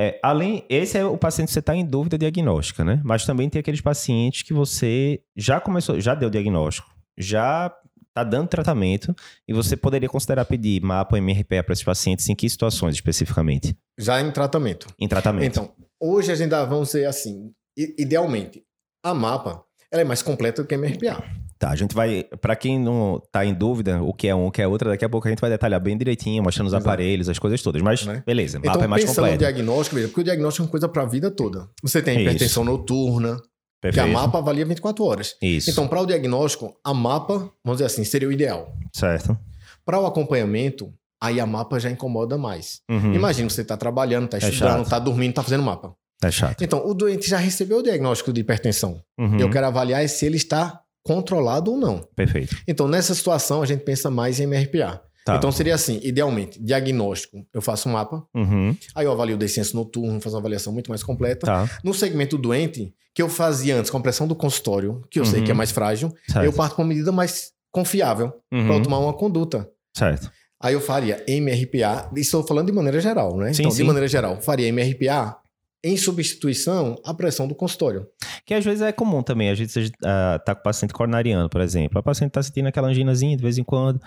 [0.00, 3.00] É, além, esse é o paciente que você está em dúvida diagnóstica, né?
[3.04, 7.66] Mas também tem aqueles pacientes que você já começou, já deu diagnóstico, já
[8.06, 9.12] está dando tratamento
[9.46, 13.76] e você poderia considerar pedir mapa ou MRPA para esses pacientes em que situações especificamente?
[13.98, 14.86] Já em tratamento.
[15.00, 15.44] Em tratamento.
[15.44, 18.62] Então, hoje a gente dá, vamos dizer assim, idealmente,
[19.04, 21.24] a mapa ela é mais completa do que a MRPA.
[21.58, 24.50] Tá, a gente vai, para quem não tá em dúvida o que é um, o
[24.50, 26.88] que é outra, daqui a pouco a gente vai detalhar bem direitinho, mostrando os Exato.
[26.88, 27.82] aparelhos, as coisas todas.
[27.82, 28.22] Mas né?
[28.24, 29.20] beleza, mapa então, é mais completo.
[29.20, 31.68] Então, no diagnóstico, veja, porque o diagnóstico é uma coisa para a vida toda.
[31.82, 32.70] Você tem hipertensão Isso.
[32.70, 33.40] noturna,
[33.80, 34.04] Perfeito.
[34.04, 35.34] que a mapa avalia 24 horas.
[35.42, 35.70] Isso.
[35.70, 38.72] Então, para o diagnóstico, a mapa, vamos dizer assim, seria o ideal.
[38.92, 39.36] Certo.
[39.84, 42.82] Para o acompanhamento, aí a mapa já incomoda mais.
[42.88, 43.14] Uhum.
[43.14, 45.92] Imagina, você está trabalhando, está é estudando, está dormindo, está fazendo mapa.
[46.22, 46.62] É chato.
[46.62, 49.00] Então, o doente já recebeu o diagnóstico de hipertensão.
[49.18, 49.38] Uhum.
[49.38, 52.06] Eu quero avaliar se ele está controlado ou não.
[52.14, 52.54] Perfeito.
[52.68, 55.02] Então, nessa situação, a gente pensa mais em MRPA.
[55.24, 55.36] Tá.
[55.36, 58.76] Então, seria assim, idealmente, diagnóstico, eu faço um mapa, uhum.
[58.94, 61.46] aí eu avalio o descenso noturno, faço uma avaliação muito mais completa.
[61.46, 61.70] Tá.
[61.82, 65.30] No segmento doente, que eu fazia antes com pressão do consultório, que eu uhum.
[65.30, 66.44] sei que é mais frágil, certo.
[66.44, 68.66] eu parto com uma medida mais confiável uhum.
[68.66, 69.66] para tomar uma conduta.
[69.96, 70.30] Certo.
[70.62, 73.52] Aí eu faria MRPA, estou falando de maneira geral, né?
[73.54, 73.78] Sim, então, sim.
[73.78, 75.38] de maneira geral, faria MRPA
[75.84, 78.06] em substituição à pressão do consultório.
[78.48, 79.50] Que às vezes é comum também.
[79.50, 81.98] A gente uh, tá com o paciente coronariano, por exemplo.
[81.98, 84.00] A paciente está sentindo aquela anginazinha de vez em quando.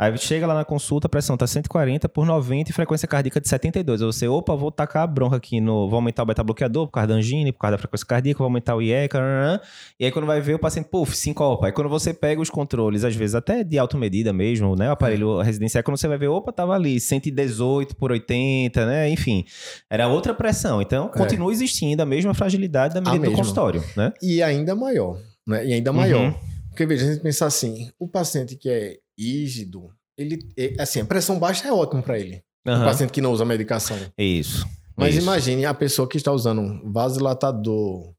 [0.00, 3.46] Aí chega lá na consulta, a pressão tá 140 por 90 e frequência cardíaca de
[3.46, 4.00] 72.
[4.00, 5.90] Aí você, opa, vou tacar a bronca aqui no.
[5.90, 8.74] Vou aumentar o beta-bloqueador por causa da angina, por causa da frequência cardíaca, vou aumentar
[8.74, 9.60] o IECA.
[9.98, 11.66] E aí quando vai ver, o paciente, puf, sincopa.
[11.66, 14.88] Aí quando você pega os controles, às vezes até de medida mesmo, né?
[14.88, 19.10] O aparelho residencial, quando você vai ver, opa, tava ali 118 por 80, né?
[19.10, 19.44] Enfim,
[19.90, 20.80] era outra pressão.
[20.80, 21.18] Então, é.
[21.18, 24.14] continua existindo a mesma fragilidade da medida do consultório, né?
[24.22, 25.66] E ainda maior, né?
[25.66, 26.22] E ainda maior.
[26.22, 26.34] Uhum.
[26.70, 31.04] Porque, veja, a gente pensar assim, o paciente que é rígido, ele, é, assim, a
[31.04, 32.42] pressão baixa é ótimo para ele.
[32.66, 32.82] Uhum.
[32.82, 33.98] O paciente que não usa medicação.
[34.16, 34.66] Isso.
[34.96, 35.22] Mas isso.
[35.22, 38.12] imagine a pessoa que está usando vasodilatador,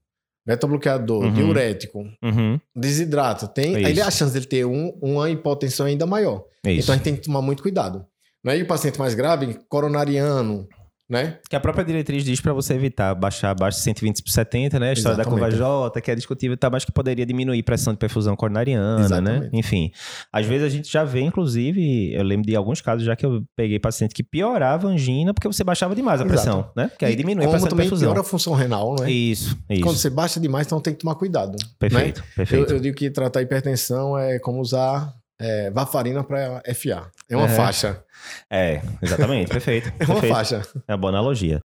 [0.46, 1.34] beta-bloqueador, uhum.
[1.34, 2.60] diurético, uhum.
[2.76, 6.44] desidrata, tem, aí a chance dele ter um, uma hipotensão ainda maior.
[6.66, 6.84] Isso.
[6.84, 8.06] Então a gente tem que tomar muito cuidado.
[8.44, 8.58] Né?
[8.58, 10.67] E o paciente mais grave, coronariano,
[11.11, 11.39] né?
[11.49, 14.92] Que a própria diretriz diz para você evitar baixar abaixo de 120 por 70, né?
[14.92, 15.42] A história Exatamente.
[15.42, 18.99] da curva J, que é discutível, tá, mas que poderia diminuir pressão de perfusão coronariana,
[18.99, 19.04] né?
[19.04, 19.44] Exatamente.
[19.44, 19.49] né?
[19.52, 19.92] Enfim.
[20.32, 23.44] Às vezes a gente já vê, inclusive, eu lembro de alguns casos já que eu
[23.58, 26.73] peguei paciente que piorava a angina porque você baixava demais a pressão, Exato.
[26.77, 26.88] né?
[26.88, 28.08] Porque aí diminui a pressão também de perfusão.
[28.08, 29.11] piora a função renal, né?
[29.11, 29.82] Isso, isso.
[29.82, 31.58] Quando você baixa demais, então tem que tomar cuidado.
[31.78, 32.28] Perfeito, né?
[32.38, 32.72] perfeito.
[32.72, 37.12] Eu, eu digo que tratar hipertensão é como usar é, varfarina para FA.
[37.30, 37.56] É uma é.
[37.56, 38.04] faixa.
[38.50, 39.92] É, exatamente, perfeito.
[40.00, 40.34] é uma perfeito.
[40.34, 40.62] faixa.
[40.88, 41.60] É uma boa analogia.